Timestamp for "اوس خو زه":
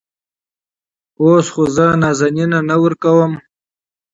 1.21-1.85